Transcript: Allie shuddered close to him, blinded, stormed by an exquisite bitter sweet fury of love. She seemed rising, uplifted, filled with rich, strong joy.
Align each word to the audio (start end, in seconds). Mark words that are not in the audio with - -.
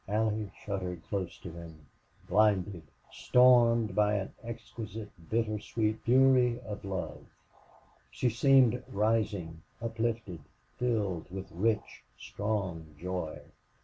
Allie 0.07 0.49
shuddered 0.65 1.03
close 1.07 1.37
to 1.41 1.51
him, 1.51 1.85
blinded, 2.27 2.81
stormed 3.11 3.93
by 3.93 4.15
an 4.15 4.33
exquisite 4.43 5.11
bitter 5.29 5.59
sweet 5.59 5.99
fury 6.01 6.59
of 6.61 6.83
love. 6.83 7.23
She 8.09 8.31
seemed 8.31 8.83
rising, 8.89 9.61
uplifted, 9.79 10.39
filled 10.79 11.29
with 11.29 11.51
rich, 11.51 12.03
strong 12.17 12.95
joy. 12.99 13.41